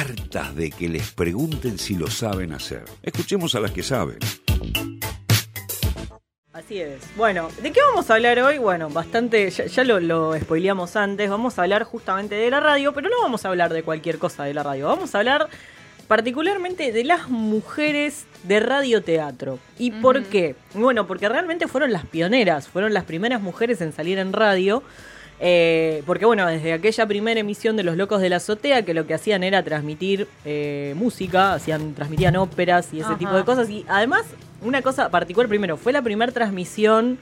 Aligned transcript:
hartas 0.00 0.56
de 0.56 0.70
que 0.70 0.88
les 0.88 1.10
pregunten 1.12 1.78
si 1.78 1.94
lo 1.94 2.08
saben 2.08 2.52
hacer. 2.52 2.84
Escuchemos 3.02 3.54
a 3.54 3.60
las 3.60 3.70
que 3.70 3.82
saben. 3.82 4.18
Así 6.54 6.80
es. 6.80 7.02
Bueno, 7.16 7.50
¿de 7.62 7.70
qué 7.70 7.80
vamos 7.82 8.10
a 8.10 8.14
hablar 8.14 8.38
hoy? 8.40 8.56
Bueno, 8.56 8.88
bastante, 8.88 9.50
ya, 9.50 9.84
lo, 9.84 10.00
lo 10.00 10.34
spoileamos 10.40 10.96
antes, 10.96 11.28
vamos 11.28 11.58
a 11.58 11.62
hablar 11.62 11.84
justamente 11.84 12.34
de 12.34 12.50
la 12.50 12.60
radio, 12.60 12.94
pero 12.94 13.10
no 13.10 13.20
vamos 13.20 13.44
a 13.44 13.50
hablar 13.50 13.74
de 13.74 13.82
cualquier 13.82 14.18
cosa 14.18 14.44
de 14.44 14.54
la 14.54 14.62
radio, 14.62 14.86
vamos 14.86 15.14
a 15.14 15.18
hablar 15.18 15.48
particularmente 16.08 16.92
de 16.92 17.04
las 17.04 17.28
mujeres 17.28 18.24
de 18.44 18.58
radioteatro. 18.58 19.58
¿Y 19.78 19.90
por 19.90 20.24
qué? 20.24 20.56
Bueno, 20.72 21.06
porque 21.06 21.28
realmente 21.28 21.68
fueron 21.68 21.92
las 21.92 22.06
pioneras, 22.06 22.68
fueron 22.68 22.94
las 22.94 23.04
primeras 23.04 23.42
mujeres 23.42 23.82
en 23.82 23.92
salir 23.92 24.18
en 24.18 24.32
radio. 24.32 24.82
Eh, 25.42 26.02
porque 26.04 26.26
bueno, 26.26 26.46
desde 26.46 26.74
aquella 26.74 27.06
primera 27.06 27.40
emisión 27.40 27.74
de 27.76 27.82
Los 27.82 27.96
Locos 27.96 28.20
de 28.20 28.28
la 28.28 28.36
Azotea, 28.36 28.84
que 28.84 28.92
lo 28.92 29.06
que 29.06 29.14
hacían 29.14 29.42
era 29.42 29.62
transmitir 29.62 30.28
eh, 30.44 30.94
música, 30.96 31.54
hacían, 31.54 31.94
transmitían 31.94 32.36
óperas 32.36 32.92
y 32.92 33.00
ese 33.00 33.14
tipo 33.14 33.32
de 33.32 33.44
cosas. 33.44 33.70
Y 33.70 33.86
además, 33.88 34.26
una 34.62 34.82
cosa 34.82 35.08
particular 35.08 35.48
primero, 35.48 35.78
fue 35.78 35.92
la 35.92 36.02
primera 36.02 36.30
transmisión 36.30 37.18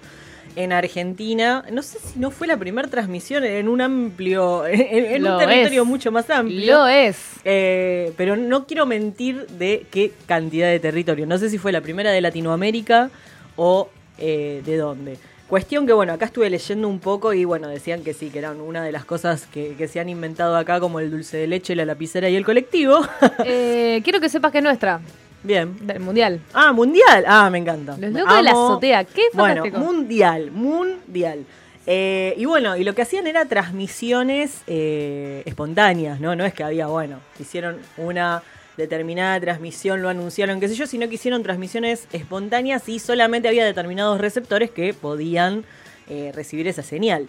en 0.56 0.72
Argentina, 0.72 1.64
no 1.70 1.82
sé 1.82 1.98
si 2.00 2.18
no 2.18 2.32
fue 2.32 2.48
la 2.48 2.56
primera 2.56 2.88
transmisión 2.88 3.44
en 3.44 3.68
un 3.68 3.80
amplio, 3.80 4.66
en, 4.66 5.24
un 5.24 5.38
territorio 5.38 5.84
mucho 5.84 6.10
más 6.10 6.28
amplio. 6.30 6.78
Lo 6.78 6.88
es. 6.88 7.16
Eh, 7.44 8.12
pero 8.16 8.36
no 8.36 8.66
quiero 8.66 8.84
mentir 8.84 9.46
de 9.46 9.86
qué 9.92 10.12
cantidad 10.26 10.68
de 10.68 10.80
territorio. 10.80 11.26
No 11.26 11.38
sé 11.38 11.50
si 11.50 11.58
fue 11.58 11.70
la 11.70 11.80
primera 11.80 12.10
de 12.10 12.20
Latinoamérica 12.20 13.10
o 13.54 13.88
eh, 14.18 14.62
de 14.64 14.76
dónde. 14.76 15.18
Cuestión 15.48 15.86
que, 15.86 15.94
bueno, 15.94 16.12
acá 16.12 16.26
estuve 16.26 16.50
leyendo 16.50 16.88
un 16.88 16.98
poco 16.98 17.32
y, 17.32 17.46
bueno, 17.46 17.68
decían 17.68 18.04
que 18.04 18.12
sí, 18.12 18.28
que 18.28 18.38
eran 18.38 18.60
una 18.60 18.82
de 18.82 18.92
las 18.92 19.06
cosas 19.06 19.46
que, 19.46 19.88
se 19.88 19.98
han 19.98 20.10
inventado 20.10 20.54
acá, 20.56 20.78
como 20.78 21.00
el 21.00 21.10
dulce 21.10 21.38
de 21.38 21.46
leche, 21.46 21.74
la 21.74 21.86
lapicera 21.86 22.28
y 22.28 22.36
el 22.36 22.44
colectivo. 22.44 23.00
Eh, 23.44 24.02
quiero 24.04 24.20
que 24.20 24.28
sepas 24.28 24.52
que 24.52 24.58
es 24.58 24.64
nuestra. 24.64 25.00
Bien. 25.42 25.74
Del 25.86 26.00
mundial. 26.00 26.40
Ah, 26.52 26.72
mundial. 26.72 27.24
Ah, 27.26 27.48
me 27.50 27.58
encanta. 27.58 27.96
Los 27.98 28.12
locos 28.12 28.36
de 28.36 28.42
la 28.42 28.50
azotea. 28.50 29.04
Qué 29.04 29.22
Bueno, 29.32 29.64
mundial, 29.72 30.50
mundial. 30.50 31.46
Eh, 31.86 32.34
y 32.36 32.44
bueno, 32.44 32.76
y 32.76 32.84
lo 32.84 32.94
que 32.94 33.02
hacían 33.02 33.26
era 33.26 33.46
transmisiones 33.46 34.62
eh, 34.66 35.42
espontáneas, 35.46 36.20
¿no? 36.20 36.36
No 36.36 36.44
es 36.44 36.52
que 36.52 36.62
había, 36.62 36.88
bueno, 36.88 37.20
hicieron 37.38 37.78
una 37.96 38.42
determinada 38.78 39.38
transmisión, 39.38 40.00
lo 40.00 40.08
anunciaron, 40.08 40.58
qué 40.58 40.68
sé 40.68 40.74
yo, 40.74 40.86
sino 40.86 41.06
que 41.10 41.16
hicieron 41.16 41.42
transmisiones 41.42 42.08
espontáneas 42.12 42.88
y 42.88 42.98
solamente 42.98 43.48
había 43.48 43.66
determinados 43.66 44.18
receptores 44.18 44.70
que 44.70 44.94
podían 44.94 45.64
eh, 46.08 46.32
recibir 46.34 46.66
esa 46.66 46.82
señal. 46.82 47.26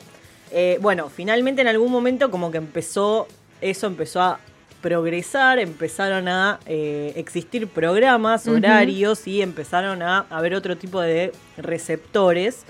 bueno, 0.80 1.10
finalmente 1.10 1.62
en 1.62 1.68
algún 1.68 1.92
momento 1.92 2.32
como 2.32 2.50
que 2.52 2.58
empezó, 2.58 3.28
eso 3.62 3.88
empezó 3.88 4.22
a 4.22 4.40
progresar, 4.82 5.60
empezaron 5.60 6.28
a 6.28 6.60
eh, 6.66 7.14
existir 7.16 7.68
programas, 7.68 8.48
horarios 8.48 9.28
y 9.28 9.42
empezaron 9.42 10.02
a 10.02 10.26
haber 10.30 10.56
otro 10.56 10.78
tipo 10.78 11.02
de 11.02 11.32
receptores 11.58 12.64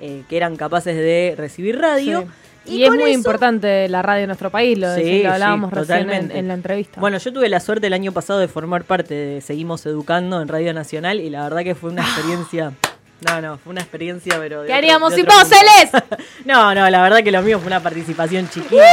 eh, 0.00 0.22
que 0.28 0.36
eran 0.36 0.56
capaces 0.56 0.96
de 0.96 1.34
recibir 1.36 1.78
radio. 1.78 2.26
Y, 2.66 2.84
es 2.84 2.90
muy 2.90 3.12
importante 3.12 3.88
la 3.88 4.02
radio 4.02 4.22
en 4.22 4.28
nuestro 4.28 4.50
país, 4.50 4.78
lo, 4.78 4.88
hablábamos 4.88 5.72
recién 5.72 6.10
en, 6.10 6.48
la 6.48 6.54
entrevista. 6.54 7.00
Bueno, 7.00 7.18
yo 7.18 7.32
tuve 7.32 7.48
la 7.48 7.60
suerte 7.60 7.88
el 7.88 7.92
año 7.92 8.12
pasado 8.12 8.38
de 8.38 8.48
formar 8.48 8.84
parte 8.84 9.14
de 9.14 9.40
Seguimos 9.40 9.84
Educando 9.86 10.40
en 10.40 10.48
Radio 10.48 10.72
Nacional 10.72 11.20
y 11.20 11.28
la 11.30 11.42
verdad 11.44 11.62
que 11.62 11.74
fue 11.74 11.90
una 11.90 12.02
experiencia... 12.02 12.72
No, 13.20 13.40
no, 13.40 13.58
fue 13.58 13.70
una 13.70 13.80
experiencia, 13.80 14.36
pero... 14.38 14.64
¿Qué 14.64 14.72
haríamos 14.72 15.14
sin 15.14 15.24
vos, 15.24 15.48
no, 16.44 16.74
no, 16.74 16.90
la 16.90 17.02
verdad 17.02 17.22
que 17.22 17.30
lo 17.30 17.42
mío 17.42 17.58
fue 17.58 17.68
una 17.68 17.80
participación 17.80 18.48
chiquita. 18.48 18.84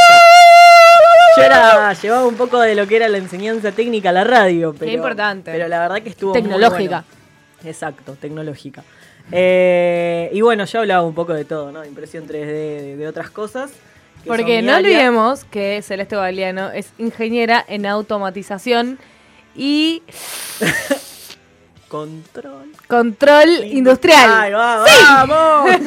Yo 1.37 1.43
era, 1.43 1.93
llevaba 1.93 2.27
un 2.27 2.35
poco 2.35 2.59
de 2.59 2.75
lo 2.75 2.87
que 2.87 2.97
era 2.97 3.07
la 3.07 3.17
enseñanza 3.17 3.71
técnica 3.71 4.09
a 4.09 4.13
la 4.13 4.23
radio. 4.23 4.73
Pero, 4.77 4.89
Qué 4.89 4.95
importante. 4.95 5.51
Pero 5.51 5.67
la 5.67 5.79
verdad 5.79 6.01
que 6.01 6.09
estuvo 6.09 6.33
Tecnológica. 6.33 7.03
Exacto, 7.63 8.17
tecnológica. 8.19 8.83
Eh, 9.31 10.29
y 10.33 10.41
bueno, 10.41 10.65
yo 10.65 10.79
hablaba 10.79 11.03
un 11.03 11.13
poco 11.13 11.33
de 11.33 11.45
todo, 11.45 11.71
¿no? 11.71 11.85
Impresión 11.85 12.27
3D, 12.27 12.97
de, 12.97 13.07
otras 13.07 13.29
cosas. 13.29 13.71
Porque 14.25 14.61
no 14.61 14.75
olvidemos 14.75 15.45
que 15.45 15.81
Celeste 15.81 16.15
Galeano 16.15 16.71
es 16.71 16.91
ingeniera 16.97 17.63
en 17.67 17.85
automatización 17.85 18.99
y... 19.55 20.03
Control. 21.87 22.71
Control 22.87 23.49
industrial. 23.65 24.29
¡Ay, 24.31 24.51
vamos! 24.53 25.71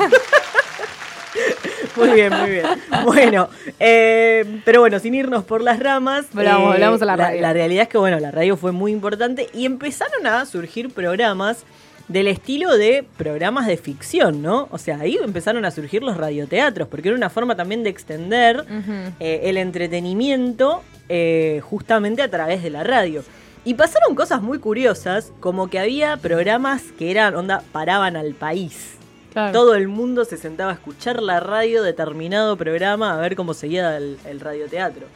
Muy 1.97 2.11
bien, 2.11 2.33
muy 2.33 2.51
bien. 2.51 2.67
Bueno, 3.05 3.49
eh, 3.79 4.61
pero 4.65 4.81
bueno, 4.81 4.99
sin 4.99 5.15
irnos 5.15 5.45
por 5.45 5.63
las 5.63 5.79
ramas. 5.79 6.27
Volvamos, 6.33 7.01
eh, 7.01 7.05
a 7.05 7.07
la 7.07 7.17
radio. 7.17 7.41
La, 7.41 7.53
realidad 7.53 7.85
es 7.85 7.89
que, 7.89 7.99
bueno, 7.99 8.19
la 8.19 8.31
radio 8.31 8.57
fue 8.57 8.73
muy 8.73 8.93
importante 8.93 9.49
y 9.53 9.65
empezaron 9.65 10.27
a 10.27 10.45
surgir 10.47 10.93
programas 10.93 11.65
del 12.09 12.29
estilo 12.29 12.77
de 12.77 13.05
programas 13.17 13.67
de 13.67 13.77
ficción, 13.77 14.43
¿no? 14.43 14.69
O 14.71 14.79
sea, 14.79 15.01
ahí 15.01 15.19
empezaron 15.23 15.65
a 15.65 15.71
surgir 15.71 16.03
los 16.03 16.17
radioteatros, 16.17 16.89
porque 16.89 17.09
era 17.09 17.17
una 17.17 17.31
forma 17.31 17.57
también 17.57 17.83
de 17.83 17.91
extender 17.91 18.65
eh, 19.21 19.41
el 19.45 19.57
entretenimiento 19.57 20.83
justamente 21.63 22.23
a 22.23 22.31
través 22.31 22.63
de 22.63 22.71
la 22.71 22.83
radio. 22.85 23.23
Y 23.67 23.75
pasaron 23.75 24.15
cosas 24.15 24.43
muy 24.43 24.59
curiosas, 24.59 25.33
como 25.41 25.69
que 25.71 25.79
había 25.79 26.19
programas 26.19 26.83
que 26.99 27.11
eran, 27.11 27.35
onda, 27.35 27.63
paraban 27.73 28.15
al 28.15 28.35
país. 28.35 28.95
Todo 29.53 29.75
el 29.75 29.89
mundo 29.89 30.25
se 30.25 30.37
sentaba 30.37 30.71
a 30.71 30.75
escuchar 30.75 31.21
la 31.21 31.41
radio, 31.41 31.83
determinado 31.83 32.57
programa, 32.57 33.15
a 33.15 33.17
ver 33.17 33.35
cómo 33.35 33.53
seguía 33.53 33.97
el, 33.97 34.41
radioteatro. 34.41 35.07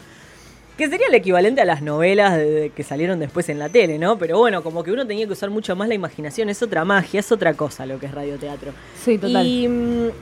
Que 0.78 0.88
sería 0.88 1.08
el 1.08 1.14
equivalente 1.14 1.60
a 1.60 1.64
las 1.66 1.82
novelas 1.82 2.38
que 2.74 2.82
salieron 2.84 3.18
después 3.18 3.48
en 3.50 3.58
la 3.58 3.68
tele, 3.68 3.98
¿no? 3.98 4.16
Pero 4.16 4.38
bueno, 4.38 4.62
como 4.62 4.82
que 4.82 4.92
uno 4.92 5.06
tenía 5.06 5.26
que 5.26 5.32
usar 5.32 5.50
mucho 5.50 5.76
más 5.76 5.88
la 5.88 5.94
imaginación, 5.94 6.48
es 6.48 6.62
otra 6.62 6.84
magia, 6.84 7.20
es 7.20 7.30
otra 7.30 7.52
cosa 7.54 7.84
lo 7.84 7.98
que 7.98 8.06
es 8.06 8.12
radioteatro. 8.12 8.72
Sí, 9.04 9.18
total. 9.18 9.44
Y, 9.44 9.68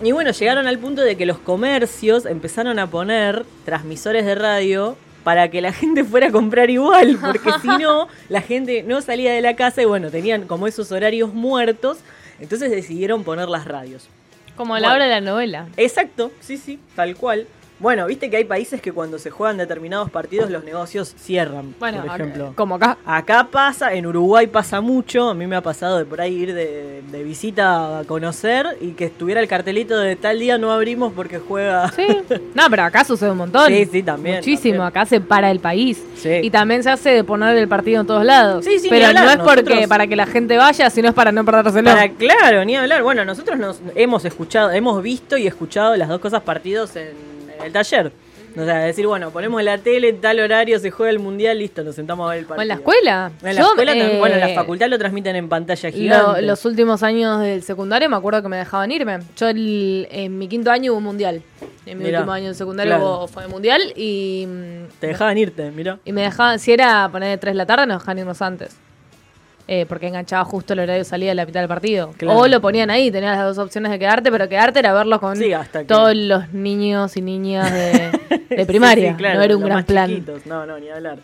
y 0.02 0.12
bueno, 0.12 0.32
llegaron 0.32 0.66
al 0.66 0.78
punto 0.78 1.02
de 1.02 1.16
que 1.16 1.26
los 1.26 1.38
comercios 1.38 2.26
empezaron 2.26 2.78
a 2.78 2.88
poner 2.88 3.44
transmisores 3.64 4.24
de 4.24 4.34
radio 4.34 4.96
para 5.22 5.50
que 5.50 5.60
la 5.60 5.72
gente 5.74 6.02
fuera 6.02 6.28
a 6.28 6.32
comprar 6.32 6.70
igual, 6.70 7.18
porque 7.20 7.50
si 7.60 7.68
no, 7.68 8.08
la 8.28 8.40
gente 8.40 8.82
no 8.82 9.02
salía 9.02 9.32
de 9.32 9.42
la 9.42 9.54
casa 9.54 9.82
y 9.82 9.84
bueno, 9.84 10.10
tenían 10.10 10.46
como 10.46 10.66
esos 10.66 10.90
horarios 10.90 11.34
muertos 11.34 11.98
entonces 12.40 12.70
decidieron 12.70 13.24
poner 13.24 13.48
las 13.48 13.64
radios. 13.64 14.08
Como 14.56 14.74
a 14.74 14.80
la 14.80 14.92
hora 14.92 15.04
de 15.04 15.10
la 15.10 15.20
novela. 15.20 15.68
Exacto, 15.76 16.32
sí, 16.40 16.56
sí, 16.56 16.78
tal 16.94 17.16
cual. 17.16 17.46
Bueno, 17.78 18.06
viste 18.06 18.30
que 18.30 18.38
hay 18.38 18.44
países 18.44 18.80
que 18.80 18.92
cuando 18.92 19.18
se 19.18 19.30
juegan 19.30 19.58
determinados 19.58 20.10
partidos 20.10 20.50
los 20.50 20.64
negocios 20.64 21.14
cierran, 21.18 21.74
bueno, 21.78 22.02
por 22.02 22.20
ejemplo. 22.20 22.52
como 22.56 22.76
acá. 22.76 22.96
Acá 23.04 23.48
pasa, 23.50 23.92
en 23.92 24.06
Uruguay 24.06 24.46
pasa 24.46 24.80
mucho, 24.80 25.28
a 25.28 25.34
mí 25.34 25.46
me 25.46 25.56
ha 25.56 25.60
pasado 25.60 25.98
de 25.98 26.06
por 26.06 26.20
ahí 26.20 26.34
ir 26.34 26.54
de, 26.54 27.02
visita 27.22 27.98
a 27.98 28.04
conocer 28.04 28.78
y 28.80 28.92
que 28.92 29.06
estuviera 29.06 29.40
el 29.40 29.48
cartelito 29.48 29.98
de 29.98 30.16
tal 30.16 30.38
día 30.38 30.58
no 30.58 30.70
abrimos 30.70 31.12
porque 31.14 31.38
juega. 31.38 31.90
Sí, 31.92 32.06
no, 32.54 32.64
pero 32.70 32.84
acá 32.84 33.04
sucede 33.04 33.30
un 33.30 33.38
montón. 33.38 33.68
Sí, 33.68 33.86
sí, 33.90 34.02
también. 34.02 34.36
Muchísimo, 34.36 34.82
acá 34.82 35.04
se 35.06 35.20
para 35.20 35.50
el 35.50 35.60
país. 35.60 36.02
Sí. 36.16 36.40
Y 36.42 36.50
también 36.50 36.82
se 36.82 36.90
hace 36.90 37.10
de 37.10 37.24
poner 37.24 37.56
el 37.56 37.68
partido 37.68 38.00
en 38.00 38.06
todos 38.06 38.24
lados. 38.24 38.64
Sí, 38.64 38.78
sí, 38.78 38.88
Pero 38.88 39.12
no 39.12 39.30
es 39.30 39.36
porque 39.38 39.86
para 39.88 40.06
que 40.06 40.16
la 40.16 40.26
gente 40.26 40.56
vaya, 40.56 40.88
sino 40.90 41.08
es 41.08 41.14
para 41.14 41.32
no 41.32 41.44
perdérselo. 41.44 41.90
Para, 41.90 42.08
claro, 42.10 42.64
ni 42.64 42.76
hablar. 42.76 43.02
Bueno, 43.02 43.24
nosotros 43.24 43.58
nos 43.58 43.80
hemos 43.94 44.24
escuchado, 44.24 44.70
hemos 44.70 45.02
visto 45.02 45.36
y 45.36 45.46
escuchado 45.46 45.96
las 45.96 46.08
dos 46.08 46.20
cosas 46.20 46.42
partidos 46.42 46.96
en 46.96 47.35
el 47.66 47.72
taller. 47.72 48.12
O 48.56 48.64
sea, 48.64 48.78
decir, 48.78 49.06
bueno, 49.06 49.30
ponemos 49.30 49.62
la 49.62 49.76
tele, 49.76 50.08
en 50.08 50.20
tal 50.20 50.40
horario 50.40 50.78
se 50.78 50.90
juega 50.90 51.10
el 51.10 51.18
mundial, 51.18 51.58
listo, 51.58 51.84
nos 51.84 51.94
sentamos 51.94 52.26
a 52.26 52.30
ver 52.30 52.38
el 52.38 52.46
partido. 52.46 52.60
¿O 52.60 52.62
en 52.62 52.68
la 52.68 52.74
escuela? 52.74 53.32
En 53.42 53.54
la 53.54 53.60
escuela 53.60 54.18
bueno, 54.18 54.34
en 54.34 54.40
la 54.40 54.50
eh, 54.50 54.54
facultad 54.54 54.88
lo 54.88 54.98
transmiten 54.98 55.36
en 55.36 55.48
pantalla 55.50 55.90
gigante. 55.90 56.42
los 56.42 56.64
últimos 56.64 57.02
años 57.02 57.40
del 57.42 57.62
secundario 57.62 58.08
me 58.08 58.16
acuerdo 58.16 58.40
que 58.40 58.48
me 58.48 58.56
dejaban 58.56 58.90
irme. 58.90 59.18
Yo 59.36 59.48
en 59.50 60.38
mi 60.38 60.48
quinto 60.48 60.70
año 60.70 60.92
hubo 60.92 60.98
un 60.98 61.04
mundial. 61.04 61.42
En 61.84 61.98
mi 61.98 62.06
último 62.06 62.32
año 62.32 62.46
del 62.46 62.54
secundario 62.54 63.28
fue 63.28 63.46
mundial 63.46 63.92
y... 63.94 64.48
Te 65.00 65.08
dejaban 65.08 65.36
irte, 65.36 65.70
mira. 65.70 65.98
Y 66.06 66.12
me 66.12 66.22
dejaban, 66.22 66.58
si 66.58 66.72
era 66.72 67.08
poner 67.12 67.30
de 67.30 67.38
3 67.38 67.52
de 67.52 67.58
la 67.58 67.66
tarde, 67.66 67.86
nos 67.86 68.00
dejaban 68.00 68.18
irnos 68.18 68.40
antes. 68.40 68.85
Eh, 69.68 69.84
porque 69.88 70.06
enganchaba 70.06 70.44
justo 70.44 70.74
el 70.74 70.78
horario 70.78 71.02
de 71.02 71.04
salida 71.04 71.30
de 71.30 71.34
la 71.34 71.44
mitad 71.44 71.58
del 71.58 71.68
partido. 71.68 72.14
O 72.28 72.46
lo 72.46 72.60
ponían 72.60 72.88
ahí, 72.88 73.10
tenías 73.10 73.36
las 73.36 73.56
dos 73.56 73.66
opciones 73.66 73.90
de 73.90 73.98
quedarte, 73.98 74.30
pero 74.30 74.48
quedarte 74.48 74.78
era 74.78 74.92
verlos 74.92 75.18
con 75.18 75.36
todos 75.88 76.14
los 76.14 76.52
niños 76.52 77.16
y 77.16 77.20
niñas 77.20 77.72
de, 77.72 78.64
primaria. 78.66 79.16
no 79.18 79.42
era 79.42 79.56
un 79.56 79.64
gran 79.64 79.84
plan. 79.84 80.24
No, 80.44 80.66
no, 80.66 80.78
ni 80.78 80.88
hablar. 80.88 81.18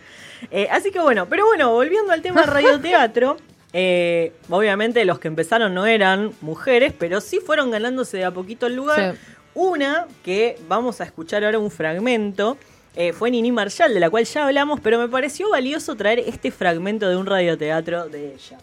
Eh, 0.50 0.66
así 0.72 0.90
que 0.90 0.98
bueno, 0.98 1.28
pero 1.28 1.46
bueno, 1.46 1.70
volviendo 1.70 2.12
al 2.12 2.20
tema 2.20 2.42
radioteatro, 2.42 3.36
eh, 3.72 4.32
obviamente 4.50 5.04
los 5.04 5.20
que 5.20 5.28
empezaron 5.28 5.72
no 5.72 5.86
eran 5.86 6.32
mujeres, 6.40 6.92
pero 6.98 7.20
sí 7.20 7.38
fueron 7.38 7.70
ganándose 7.70 8.16
de 8.16 8.24
a 8.24 8.32
poquito 8.32 8.66
el 8.66 8.74
lugar. 8.74 9.14
Una 9.54 10.06
que 10.24 10.58
vamos 10.66 11.00
a 11.00 11.04
escuchar 11.04 11.44
ahora 11.44 11.60
un 11.60 11.70
fragmento 11.70 12.56
eh, 12.94 13.12
fue 13.12 13.30
Nini 13.30 13.50
Marshall, 13.52 13.94
de 13.94 14.00
la 14.00 14.10
cual 14.10 14.24
ya 14.24 14.46
hablamos, 14.46 14.80
pero 14.80 14.98
me 14.98 15.08
pareció 15.08 15.50
valioso 15.50 15.96
traer 15.96 16.18
este 16.20 16.50
fragmento 16.50 17.08
de 17.08 17.16
un 17.16 17.26
radioteatro 17.26 18.08
de 18.08 18.34
ella. 18.34 18.58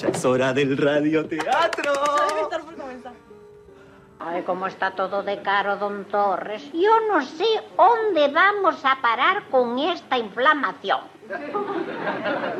Ya 0.00 0.08
es 0.08 0.24
hora 0.24 0.52
del 0.52 0.76
radioteatro. 0.76 1.92
Ay, 4.20 4.42
cómo 4.42 4.66
está 4.66 4.90
todo 4.92 5.22
de 5.22 5.40
caro, 5.40 5.76
don 5.76 6.04
Torres. 6.04 6.70
Yo 6.72 6.90
no 7.08 7.22
sé 7.24 7.46
dónde 7.76 8.28
vamos 8.28 8.84
a 8.84 9.00
parar 9.00 9.44
con 9.50 9.78
esta 9.78 10.18
inflamación. 10.18 11.00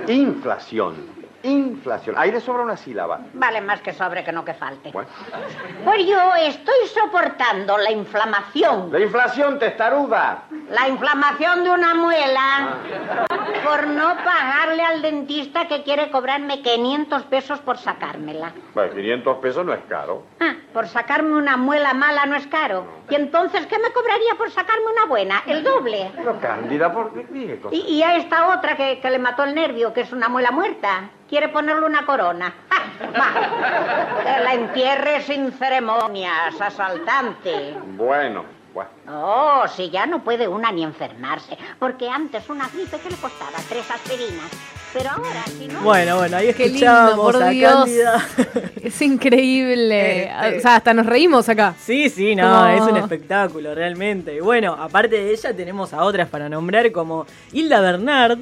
Inflación. 0.09 1.20
Inflación. 1.43 2.17
Ahí 2.19 2.31
le 2.31 2.41
sobra 2.41 2.63
una 2.63 2.77
sílaba. 2.77 3.21
Vale 3.33 3.61
más 3.61 3.81
que 3.81 3.93
sobre 3.93 4.23
que 4.23 4.33
no 4.33 4.45
que 4.45 4.55
falte. 4.55 4.93
Pues 4.93 6.07
yo 6.07 6.35
estoy 6.35 6.87
soportando 6.93 7.79
la 7.79 7.91
inflamación. 7.91 8.93
La 8.93 9.01
inflación, 9.01 9.59
testaruda. 9.59 10.43
La 10.71 10.89
inflamación 10.89 11.65
de 11.65 11.71
una 11.71 11.95
muela. 11.95 12.41
Ah. 12.41 13.37
Por 13.65 13.87
no 13.87 14.17
pagarle 14.25 14.83
al 14.83 15.03
dentista 15.03 15.67
que 15.67 15.83
quiere 15.83 16.11
cobrarme 16.11 16.63
500 16.63 17.23
pesos 17.25 17.59
por 17.61 17.79
sacármela. 17.79 18.53
Bueno, 18.75 18.95
500 18.95 19.37
pesos 19.39 19.65
no 19.65 19.73
es 19.73 19.81
caro. 19.89 20.25
Ah, 20.41 20.55
por 20.73 20.89
sacarme 20.89 21.37
una 21.37 21.57
muela 21.57 21.93
mala 21.95 22.27
no 22.27 22.37
es 22.37 22.47
caro. 22.47 22.87
¿Y 23.09 23.15
entonces 23.15 23.67
qué 23.67 23.79
me 23.79 23.93
cobraría 23.93 24.35
por 24.37 24.51
sacarme 24.51 24.87
una 24.93 25.07
buena? 25.07 25.43
El 25.47 25.63
doble. 25.65 26.11
Pero 26.17 26.41
Cándida, 26.41 26.93
¿por 26.93 27.13
qué? 27.13 27.27
Y, 27.73 27.97
y 27.97 28.03
a 28.03 28.17
esta 28.17 28.49
otra 28.57 28.77
que, 28.77 29.01
que 29.01 29.11
le 29.11 29.19
mató 29.19 29.45
el 29.45 29.55
nervio, 29.55 29.93
que 29.93 30.03
es 30.03 30.13
una 30.13 30.29
muela 30.29 30.51
muerta 30.51 31.11
quiere 31.31 31.49
ponerle 31.49 31.87
una 31.87 32.05
corona. 32.05 32.53
Que 32.99 34.45
la 34.45 34.55
entierre 34.55 35.23
sin 35.23 35.53
ceremonias, 35.53 36.61
asaltante. 36.61 37.77
Bueno, 37.97 38.45
bueno. 38.75 38.91
Oh, 39.09 39.65
si 39.69 39.89
ya 39.91 40.07
no 40.07 40.23
puede 40.23 40.49
una 40.49 40.73
ni 40.73 40.83
enfermarse, 40.83 41.57
porque 41.79 42.11
antes 42.11 42.51
una 42.51 42.69
gripe 42.69 42.99
que 42.99 43.11
le 43.11 43.17
costaba 43.17 43.59
tres 43.69 43.89
aspirinas 43.91 44.51
pero 44.93 45.11
ahora, 45.11 45.45
si 45.59 45.69
no. 45.69 45.81
Bueno, 45.83 46.17
bueno, 46.17 46.37
ahí 46.37 46.49
escuchamos 46.49 47.11
lindo, 47.11 47.23
por 47.23 47.51
Dios. 47.51 47.91
Es 48.83 49.03
increíble. 49.03 50.25
Este, 50.25 50.59
o 50.59 50.61
sea, 50.61 50.77
hasta 50.77 50.95
nos 50.95 51.07
reímos 51.07 51.49
acá. 51.49 51.75
Sí, 51.79 52.09
sí, 52.09 52.35
no, 52.35 52.69
es 52.69 52.81
un 52.81 52.97
espectáculo, 52.97 53.75
realmente. 53.75 54.35
Y 54.35 54.41
bueno, 54.41 54.73
aparte 54.73 55.17
de 55.17 55.33
ella, 55.33 55.55
tenemos 55.55 55.93
a 55.93 56.03
otras 56.03 56.29
para 56.29 56.49
nombrar, 56.49 56.91
como 56.93 57.27
Hilda 57.53 57.81
Bernard, 57.81 58.39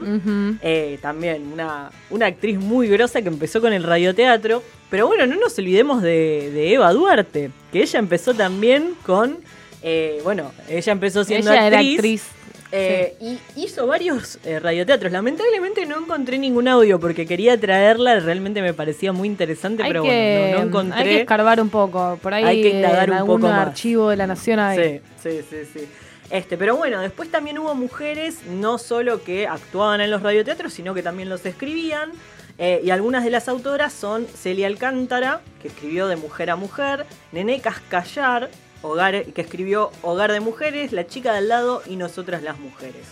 eh, 0.62 0.98
también 1.02 1.52
una, 1.52 1.90
una 2.10 2.26
actriz 2.26 2.58
muy 2.58 2.88
grosa 2.88 3.20
que 3.20 3.28
empezó 3.28 3.60
con 3.60 3.72
el 3.72 3.82
radioteatro. 3.82 4.62
Pero 4.90 5.06
bueno, 5.06 5.26
no 5.26 5.36
nos 5.36 5.58
olvidemos 5.58 6.02
de, 6.02 6.72
Eva 6.72 6.92
Duarte, 6.92 7.50
que 7.72 7.82
ella 7.82 7.98
empezó 7.98 8.32
también 8.32 8.94
con. 9.04 9.38
Eh, 9.82 10.20
bueno, 10.24 10.52
ella 10.68 10.92
empezó 10.92 11.24
siendo 11.24 11.52
ella 11.52 11.66
Era 11.66 11.78
actriz 11.78 12.37
eh, 12.70 13.16
y 13.20 13.38
hizo 13.56 13.86
varios 13.86 14.38
eh, 14.44 14.58
radioteatros. 14.58 15.10
Lamentablemente 15.10 15.86
no 15.86 15.98
encontré 15.98 16.38
ningún 16.38 16.68
audio 16.68 17.00
porque 17.00 17.26
quería 17.26 17.58
traerla. 17.58 18.20
Realmente 18.20 18.60
me 18.60 18.74
parecía 18.74 19.12
muy 19.12 19.28
interesante, 19.28 19.82
pero 19.86 20.04
bueno, 20.04 20.58
no, 20.58 20.64
encontré. 20.64 20.98
Hay 20.98 21.04
que 21.04 21.20
escarbar 21.20 21.60
un 21.60 21.70
poco. 21.70 22.18
Por 22.22 22.34
ahí 22.34 22.44
hay 22.44 22.62
que 22.62 22.68
indagar 22.70 23.10
un 23.10 23.18
poco 23.20 23.38
más. 23.38 23.68
archivo 23.68 24.10
de 24.10 24.16
la 24.16 24.26
Nación 24.26 24.60
Sí, 24.74 25.00
sí, 25.22 25.40
sí, 25.48 25.56
sí. 25.72 25.88
Este, 26.30 26.58
pero 26.58 26.76
bueno, 26.76 27.00
después 27.00 27.30
también 27.30 27.58
hubo 27.58 27.74
mujeres, 27.74 28.44
no 28.46 28.76
solo 28.76 29.22
que 29.22 29.46
actuaban 29.46 30.02
en 30.02 30.10
los 30.10 30.22
radioteatros, 30.22 30.74
sino 30.74 30.92
que 30.92 31.02
también 31.02 31.30
los 31.30 31.44
escribían. 31.46 32.12
Eh, 32.58 32.80
y 32.84 32.90
algunas 32.90 33.24
de 33.24 33.30
las 33.30 33.48
autoras 33.48 33.92
son 33.92 34.26
Celia 34.26 34.66
Alcántara, 34.66 35.40
que 35.62 35.68
escribió 35.68 36.08
De 36.08 36.16
Mujer 36.16 36.50
a 36.50 36.56
Mujer, 36.56 37.06
Nené 37.32 37.60
Cascallar, 37.60 38.50
Hogar, 38.82 39.24
que 39.24 39.40
escribió 39.40 39.90
Hogar 40.02 40.32
de 40.32 40.40
Mujeres, 40.40 40.92
La 40.92 41.06
chica 41.06 41.32
del 41.32 41.48
lado 41.48 41.82
y 41.86 41.96
Nosotras 41.96 42.42
las 42.42 42.58
Mujeres. 42.58 43.06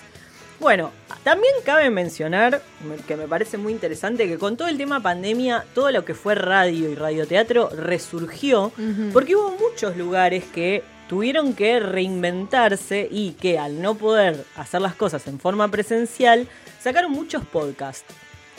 Bueno, 0.59 0.91
también 1.23 1.53
cabe 1.65 1.91
mencionar, 1.91 2.63
que 3.07 3.17
me 3.17 3.29
parece 3.29 3.59
muy 3.59 3.73
interesante, 3.73 4.27
que 4.27 4.39
con 4.39 4.57
todo 4.57 4.69
el 4.69 4.79
tema 4.79 5.01
pandemia, 5.01 5.67
todo 5.75 5.91
lo 5.91 6.05
que 6.05 6.15
fue 6.15 6.35
radio 6.35 6.89
y 6.89 6.95
radioteatro 6.95 7.69
resurgió, 7.69 8.73
porque 9.13 9.37
hubo 9.37 9.51
muchos 9.51 9.97
lugares 9.97 10.45
que 10.45 10.83
tuvieron 11.09 11.53
que 11.53 11.79
reinventarse 11.79 13.07
y 13.11 13.33
que 13.33 13.59
al 13.59 13.83
no 13.83 13.97
poder 13.97 14.45
hacer 14.57 14.81
las 14.81 14.95
cosas 14.95 15.27
en 15.27 15.39
forma 15.39 15.69
presencial, 15.71 16.49
sacaron 16.81 17.13
muchos 17.13 17.45
podcasts 17.45 18.15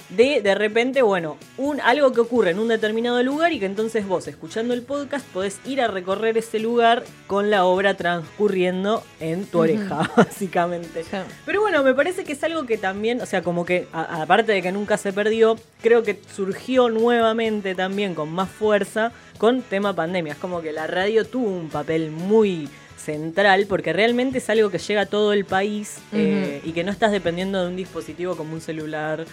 de 0.10 0.42
de 0.42 0.56
repente, 0.56 1.02
bueno, 1.02 1.38
un, 1.58 1.82
algo 1.82 2.14
que 2.14 2.22
ocurre 2.22 2.52
en 2.52 2.60
un 2.60 2.68
determinado 2.68 3.22
lugar 3.24 3.52
y 3.54 3.60
que 3.60 3.66
entonces 3.66 4.08
vos, 4.08 4.28
escuchando 4.28 4.74
el 4.74 4.82
podcast, 4.82 5.26
podés 5.28 5.60
ir 5.66 5.82
a 5.82 5.88
recorrer 5.88 6.38
ese 6.38 6.60
lugar 6.60 7.04
con 7.28 7.50
la 7.50 7.66
obra 7.66 7.96
transcurriendo 7.96 9.04
en 9.20 9.46
tu 9.46 9.60
oreja, 9.60 10.10
básicamente. 10.18 11.04
Pero 11.46 11.62
bueno, 11.62 11.84
me 11.84 11.94
parece 11.94 12.24
que 12.24 12.34
es 12.34 12.44
algo 12.44 12.66
que 12.66 12.78
también, 12.78 13.22
o 13.22 13.26
sea, 13.26 13.42
como 13.42 13.66
que, 13.66 13.88
aparte 13.92 14.52
de 14.52 14.62
que 14.62 14.72
nunca 14.72 14.98
se 14.98 15.14
perdió, 15.14 15.58
creo 15.82 16.04
que 16.04 16.20
surgió 16.34 16.90
nuevamente 16.90 17.76
también 17.76 18.16
con 18.16 18.32
más 18.32 18.50
fuerza 18.50 19.12
con 19.38 19.62
tema 19.62 19.94
pandemia. 19.94 20.34
Es 20.34 20.40
como 20.40 20.62
que 20.62 20.72
la 20.72 20.88
radio 20.88 21.26
tuvo 21.26 21.50
un 21.50 21.70
papel 21.70 22.12
muy 22.12 22.70
central 22.98 23.68
porque 23.70 23.94
realmente 23.94 24.40
es 24.40 24.50
algo 24.50 24.70
que 24.70 24.80
llega 24.80 25.02
a 25.02 25.06
todo 25.06 25.32
el 25.32 25.46
país 25.46 26.00
eh, 26.12 26.62
y 26.66 26.72
que 26.72 26.84
no 26.84 26.92
estás 26.92 27.12
dependiendo 27.12 27.62
de 27.62 27.68
un 27.68 27.76
dispositivo 27.76 28.36
como 28.36 28.54
un 28.54 28.62
celular 28.62 29.26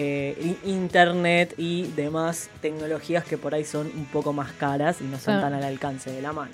eh, 0.00 0.56
internet 0.64 1.54
y 1.58 1.88
demás 1.96 2.50
tecnologías 2.62 3.24
que 3.24 3.36
por 3.36 3.52
ahí 3.52 3.64
son 3.64 3.88
un 3.88 4.04
poco 4.04 4.32
más 4.32 4.52
caras 4.52 5.00
y 5.00 5.04
no 5.04 5.18
son 5.18 5.40
tan 5.40 5.52
al 5.52 5.64
alcance 5.64 6.12
de 6.12 6.22
la 6.22 6.32
mano. 6.32 6.52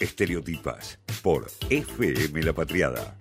Estereotipas 0.00 0.98
por 1.22 1.46
FM 1.68 2.42
La 2.42 2.52
Patriada. 2.52 3.19